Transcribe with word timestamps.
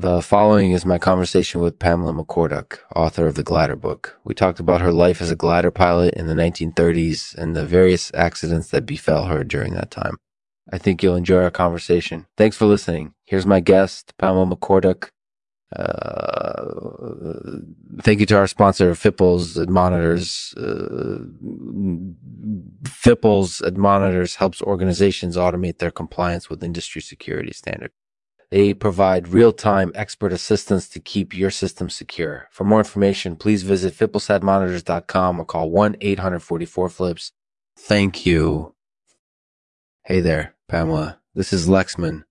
The 0.00 0.22
following 0.22 0.72
is 0.72 0.86
my 0.86 0.96
conversation 0.96 1.60
with 1.60 1.78
Pamela 1.78 2.14
McCorduck, 2.14 2.78
author 2.96 3.26
of 3.26 3.34
the 3.34 3.42
Glider 3.42 3.76
book. 3.76 4.18
We 4.24 4.32
talked 4.32 4.58
about 4.58 4.80
her 4.80 4.92
life 4.92 5.20
as 5.20 5.30
a 5.30 5.36
glider 5.36 5.70
pilot 5.70 6.14
in 6.14 6.26
the 6.26 6.32
1930s 6.32 7.34
and 7.34 7.54
the 7.54 7.66
various 7.66 8.10
accidents 8.14 8.70
that 8.70 8.86
befell 8.86 9.26
her 9.26 9.44
during 9.44 9.74
that 9.74 9.90
time. 9.90 10.16
I 10.72 10.78
think 10.78 11.02
you'll 11.02 11.16
enjoy 11.16 11.42
our 11.42 11.50
conversation. 11.50 12.24
Thanks 12.38 12.56
for 12.56 12.64
listening. 12.64 13.12
Here's 13.26 13.44
my 13.44 13.60
guest, 13.60 14.14
Pamela 14.16 14.46
McCorduck. 14.46 15.10
Uh, 15.76 17.60
thank 18.00 18.20
you 18.20 18.26
to 18.26 18.38
our 18.38 18.46
sponsor, 18.46 18.94
Fipples 18.94 19.68
Monitors. 19.68 20.54
Uh, 20.56 21.18
Fipples 22.84 23.76
Monitors 23.76 24.36
helps 24.36 24.62
organizations 24.62 25.36
automate 25.36 25.76
their 25.76 25.90
compliance 25.90 26.48
with 26.48 26.64
industry 26.64 27.02
security 27.02 27.52
standards. 27.52 27.92
They 28.50 28.74
provide 28.74 29.28
real-time 29.28 29.92
expert 29.94 30.32
assistance 30.32 30.88
to 30.88 30.98
keep 30.98 31.36
your 31.36 31.50
system 31.50 31.88
secure. 31.88 32.48
For 32.50 32.64
more 32.64 32.80
information, 32.80 33.36
please 33.36 33.62
visit 33.62 33.94
fipplsadmonitors.com 33.94 35.40
or 35.40 35.44
call 35.44 35.70
1-844-FLIPS. 35.70 37.30
Thank 37.78 38.26
you. 38.26 38.74
Hey 40.04 40.20
there, 40.20 40.56
Pamela. 40.68 41.20
This 41.32 41.52
is 41.52 41.68
Lexman. 41.68 42.24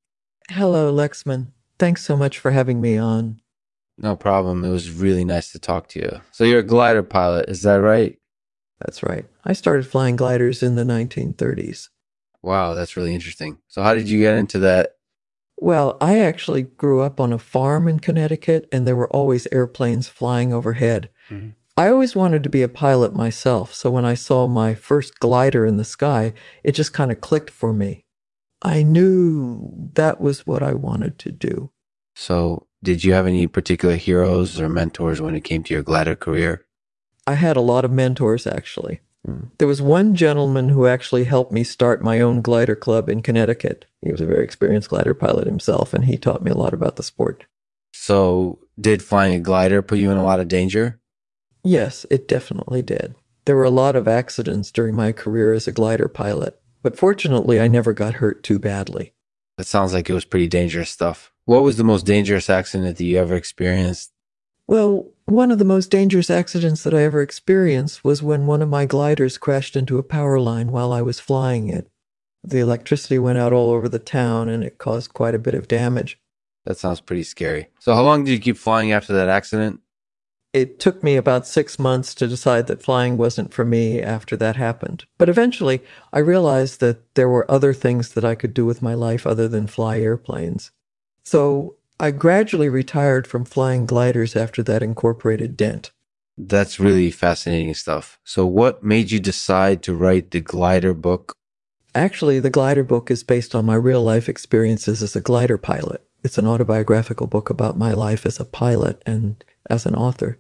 Hello, 0.50 0.94
Lexman. 0.94 1.54
Thanks 1.78 2.04
so 2.04 2.18
much 2.18 2.38
for 2.38 2.52
having 2.52 2.82
me 2.82 2.98
on. 2.98 3.40
No 3.98 4.18
problem. 4.18 4.66
It 4.66 4.72
was 4.72 4.92
really 4.92 5.24
nice 5.24 5.54
to 5.54 5.60
talk 5.60 5.88
to 5.90 6.00
you. 6.00 6.22
So 6.32 6.44
you're 6.44 6.60
a 6.60 6.64
glider 6.64 7.04
pilot, 7.04 7.48
is 7.48 7.62
that 7.62 7.76
right? 7.76 8.18
That's 8.82 9.04
right. 9.04 9.26
I 9.46 9.54
started 9.54 9.88
flying 9.88 10.18
gliders 10.18 10.62
in 10.62 10.76
the 10.76 10.84
1930s. 10.84 11.88
Wow, 12.42 12.74
that's 12.74 12.98
really 12.98 13.14
interesting. 13.14 13.60
So 13.70 13.82
how 13.84 13.94
did 13.94 14.10
you 14.10 14.20
get 14.20 14.36
into 14.36 14.60
that 14.60 14.96
well, 15.62 15.98
I 16.02 16.20
actually 16.20 16.64
grew 16.64 17.02
up 17.02 17.20
on 17.20 17.34
a 17.34 17.38
farm 17.38 17.88
in 17.88 18.00
Connecticut, 18.00 18.68
and 18.72 18.88
there 18.88 18.96
were 18.96 19.10
always 19.10 19.48
airplanes 19.52 20.08
flying 20.08 20.54
overhead. 20.54 21.10
Mm-hmm. 21.30 21.50
I 21.78 21.90
always 21.90 22.16
wanted 22.16 22.44
to 22.44 22.50
be 22.50 22.62
a 22.62 22.68
pilot 22.68 23.16
myself, 23.16 23.74
so 23.74 23.90
when 23.90 24.06
I 24.06 24.14
saw 24.14 24.48
my 24.48 24.76
first 24.76 25.20
glider 25.20 25.66
in 25.66 25.78
the 25.78 25.86
sky, 25.86 26.34
it 26.64 26.74
just 26.74 26.94
kind 26.94 27.12
of 27.12 27.22
clicked 27.22 27.50
for 27.50 27.72
me. 27.72 28.06
I 28.62 28.84
knew 28.84 29.72
that 29.94 30.20
was 30.20 30.46
what 30.46 30.62
I 30.62 30.74
wanted 30.74 31.18
to 31.20 31.32
do. 31.32 31.72
So, 32.16 32.68
did 32.84 33.06
you 33.06 33.14
have 33.14 33.28
any 33.28 33.48
particular 33.48 33.96
heroes 33.96 34.60
or 34.60 34.68
mentors 34.68 35.22
when 35.22 35.36
it 35.36 35.46
came 35.46 35.64
to 35.64 35.74
your 35.74 35.84
glider 35.84 36.16
career? 36.16 36.66
I 37.26 37.36
had 37.36 37.56
a 37.56 37.62
lot 37.62 37.86
of 37.86 37.92
mentors, 37.92 38.46
actually. 38.46 39.00
There 39.58 39.68
was 39.68 39.82
one 39.82 40.16
gentleman 40.16 40.70
who 40.70 40.88
actually 40.88 41.26
helped 41.26 41.52
me 41.52 41.64
start 41.64 42.02
my 42.02 42.20
own 42.20 42.42
glider 42.42 42.76
club 42.76 43.10
in 43.10 43.22
Connecticut. 43.22 43.86
He 44.02 44.12
was 44.12 44.22
a 44.22 44.26
very 44.26 44.44
experienced 44.44 44.90
glider 44.90 45.14
pilot 45.14 45.48
himself, 45.48 45.94
and 45.94 46.06
he 46.06 46.18
taught 46.18 46.44
me 46.44 46.52
a 46.52 46.58
lot 46.58 46.74
about 46.74 46.96
the 46.96 47.04
sport. 47.04 47.46
So, 47.94 48.60
did 48.80 49.04
flying 49.04 49.34
a 49.34 49.40
glider 49.40 49.82
put 49.82 50.00
you 50.00 50.12
in 50.12 50.18
a 50.18 50.24
lot 50.24 50.40
of 50.40 50.48
danger? 50.48 51.00
Yes, 51.64 52.06
it 52.10 52.28
definitely 52.28 52.82
did. 52.82 53.16
There 53.46 53.56
were 53.56 53.64
a 53.64 53.70
lot 53.70 53.96
of 53.96 54.08
accidents 54.08 54.72
during 54.72 54.96
my 54.96 55.12
career 55.12 55.54
as 55.54 55.68
a 55.68 55.72
glider 55.72 56.08
pilot, 56.08 56.62
but 56.82 56.98
fortunately, 56.98 57.60
I 57.60 57.68
never 57.68 57.94
got 57.94 58.16
hurt 58.16 58.44
too 58.44 58.60
badly. 58.60 59.14
That 59.58 59.68
sounds 59.68 59.94
like 59.94 60.10
it 60.10 60.14
was 60.14 60.24
pretty 60.24 60.48
dangerous 60.48 60.90
stuff. 60.90 61.34
What 61.46 61.64
was 61.64 61.78
the 61.78 61.84
most 61.84 62.06
dangerous 62.06 62.50
accident 62.50 62.98
that 62.98 63.04
you 63.04 63.18
ever 63.18 63.36
experienced? 63.36 64.14
Well, 64.68 65.10
one 65.26 65.52
of 65.52 65.58
the 65.58 65.66
most 65.66 65.90
dangerous 65.90 66.30
accidents 66.30 66.84
that 66.84 66.94
I 66.94 67.02
ever 67.02 67.22
experienced 67.22 68.04
was 68.04 68.24
when 68.24 68.46
one 68.46 68.62
of 68.62 68.70
my 68.70 68.86
gliders 68.86 69.38
crashed 69.38 69.76
into 69.76 69.98
a 69.98 70.04
power 70.04 70.40
line 70.40 70.72
while 70.72 70.94
I 70.94 71.02
was 71.02 71.20
flying 71.20 71.70
it. 71.70 71.90
The 72.44 72.60
electricity 72.60 73.20
went 73.20 73.38
out 73.38 73.54
all 73.54 73.72
over 73.72 73.90
the 73.90 74.00
town 74.00 74.50
and 74.50 74.64
it 74.64 74.78
caused 74.78 75.14
quite 75.14 75.36
a 75.36 75.40
bit 75.40 75.54
of 75.54 75.68
damage. 75.68 76.20
That 76.66 76.78
sounds 76.78 77.02
pretty 77.02 77.24
scary. 77.24 77.68
So, 77.80 77.94
how 77.94 78.04
long 78.04 78.24
did 78.24 78.32
you 78.32 78.40
keep 78.40 78.58
flying 78.58 78.92
after 78.92 79.14
that 79.14 79.30
accident? 79.30 79.82
It 80.52 80.80
took 80.80 81.04
me 81.04 81.16
about 81.16 81.46
six 81.46 81.78
months 81.78 82.16
to 82.16 82.28
decide 82.28 82.68
that 82.68 82.82
flying 82.82 83.18
wasn't 83.18 83.54
for 83.54 83.64
me 83.64 84.02
after 84.02 84.36
that 84.38 84.56
happened. 84.56 85.06
But 85.20 85.30
eventually, 85.30 85.82
I 86.12 86.20
realized 86.20 86.80
that 86.80 87.14
there 87.14 87.30
were 87.30 87.50
other 87.50 87.72
things 87.72 88.14
that 88.14 88.26
I 88.26 88.34
could 88.34 88.54
do 88.54 88.66
with 88.66 88.82
my 88.82 88.96
life 88.96 89.28
other 89.28 89.48
than 89.48 89.68
fly 89.68 90.00
airplanes. 90.00 90.72
So 91.24 91.76
I 92.00 92.12
gradually 92.12 92.70
retired 92.70 93.28
from 93.28 93.46
flying 93.46 93.86
gliders 93.86 94.36
after 94.36 94.64
that 94.64 94.82
incorporated 94.82 95.56
dent. 95.56 95.92
That's 96.38 96.80
really 96.80 97.12
fascinating 97.12 97.74
stuff. 97.74 98.20
So, 98.24 98.46
what 98.46 98.84
made 98.84 99.12
you 99.12 99.20
decide 99.20 99.84
to 99.84 99.94
write 99.94 100.32
the 100.32 100.40
glider 100.40 100.94
book? 100.94 101.36
Actually, 102.00 102.40
the 102.40 102.50
glider 102.50 102.86
book 102.86 103.12
is 103.12 103.26
based 103.26 103.54
on 103.54 103.66
my 103.66 103.76
real 103.76 104.02
life 104.02 104.30
experiences 104.30 105.04
as 105.04 105.18
a 105.18 105.22
glider 105.22 105.58
pilot. 105.58 106.02
It's 106.24 106.38
an 106.38 106.48
autobiographical 106.48 107.28
book 107.28 107.50
about 107.50 107.78
my 107.78 107.92
life 107.92 108.26
as 108.26 108.40
a 108.40 108.46
pilot 108.46 109.04
and 109.06 109.44
as 109.70 109.86
an 109.86 109.96
author. 109.96 110.38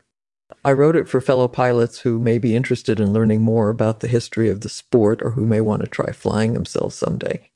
I 0.63 0.71
wrote 0.71 0.95
it 0.95 1.09
for 1.09 1.19
fellow 1.19 1.49
pilots 1.49 1.99
who 1.99 2.17
may 2.17 2.37
be 2.37 2.55
interested 2.55 3.01
in 3.01 3.11
learning 3.11 3.41
more 3.41 3.69
about 3.69 3.99
the 3.99 4.07
history 4.07 4.49
of 4.49 4.61
the 4.61 4.69
sport 4.69 5.21
or 5.21 5.31
who 5.31 5.45
may 5.45 5.59
want 5.59 5.81
to 5.81 5.89
try 5.89 6.13
flying 6.13 6.53
themselves 6.53 6.95
someday. 6.95 7.49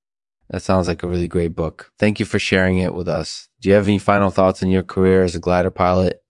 That 0.50 0.64
sounds 0.64 0.90
like 0.90 1.02
a 1.02 1.08
really 1.08 1.30
great 1.30 1.56
book. 1.56 1.94
Thank 1.98 2.20
you 2.20 2.26
for 2.26 2.40
sharing 2.40 2.80
it 2.80 2.94
with 2.94 3.08
us. 3.08 3.48
Do 3.62 3.70
you 3.70 3.76
have 3.76 3.88
any 3.88 4.00
final 4.00 4.32
thoughts 4.32 4.62
on 4.62 4.70
your 4.70 4.84
career 4.84 5.24
as 5.24 5.34
a 5.34 5.40
glider 5.40 5.72
pilot? 5.72 6.22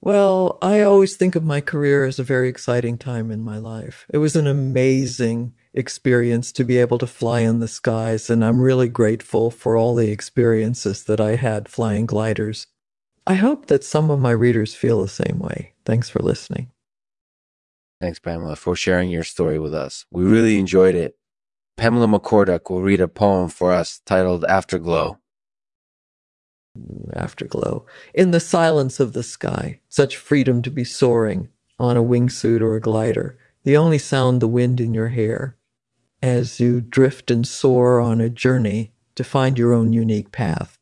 Well, 0.00 0.56
I 0.62 0.80
always 0.80 1.14
think 1.14 1.36
of 1.36 1.44
my 1.44 1.60
career 1.60 2.06
as 2.06 2.18
a 2.18 2.24
very 2.24 2.48
exciting 2.48 2.96
time 2.96 3.30
in 3.30 3.42
my 3.42 3.58
life. 3.58 4.06
It 4.08 4.16
was 4.16 4.34
an 4.34 4.46
amazing 4.46 5.52
experience 5.74 6.52
to 6.52 6.64
be 6.64 6.78
able 6.78 6.98
to 6.98 7.06
fly 7.06 7.40
in 7.40 7.60
the 7.60 7.68
skies, 7.68 8.28
and 8.28 8.44
I'm 8.44 8.60
really 8.60 8.88
grateful 8.88 9.50
for 9.50 9.76
all 9.76 9.94
the 9.94 10.10
experiences 10.10 11.04
that 11.04 11.20
I 11.20 11.36
had 11.36 11.68
flying 11.68 12.06
gliders. 12.06 12.66
I 13.26 13.34
hope 13.34 13.66
that 13.66 13.84
some 13.84 14.10
of 14.10 14.20
my 14.20 14.32
readers 14.32 14.74
feel 14.74 15.00
the 15.00 15.08
same 15.08 15.38
way. 15.38 15.74
Thanks 15.84 16.10
for 16.10 16.20
listening. 16.20 16.70
Thanks, 18.00 18.18
Pamela, 18.18 18.56
for 18.56 18.74
sharing 18.74 19.10
your 19.10 19.22
story 19.22 19.58
with 19.58 19.72
us. 19.72 20.06
We 20.10 20.24
really 20.24 20.58
enjoyed 20.58 20.96
it. 20.96 21.16
Pamela 21.76 22.06
McCorduck 22.06 22.68
will 22.68 22.82
read 22.82 23.00
a 23.00 23.08
poem 23.08 23.48
for 23.48 23.72
us 23.72 24.00
titled 24.04 24.44
Afterglow. 24.44 25.18
Afterglow. 27.14 27.86
In 28.12 28.30
the 28.30 28.40
silence 28.40 28.98
of 28.98 29.12
the 29.12 29.22
sky, 29.22 29.80
such 29.88 30.16
freedom 30.16 30.62
to 30.62 30.70
be 30.70 30.84
soaring 30.84 31.48
on 31.78 31.96
a 31.96 32.02
wingsuit 32.02 32.60
or 32.60 32.74
a 32.74 32.80
glider, 32.80 33.38
the 33.64 33.76
only 33.76 33.98
sound 33.98 34.40
the 34.40 34.48
wind 34.48 34.80
in 34.80 34.94
your 34.94 35.08
hair. 35.08 35.56
As 36.22 36.60
you 36.60 36.80
drift 36.80 37.32
and 37.32 37.44
soar 37.44 38.00
on 38.00 38.20
a 38.20 38.30
journey 38.30 38.92
to 39.16 39.24
find 39.24 39.58
your 39.58 39.72
own 39.72 39.92
unique 39.92 40.30
path. 40.30 40.78